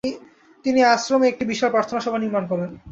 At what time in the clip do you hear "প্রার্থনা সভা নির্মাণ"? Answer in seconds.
1.71-2.43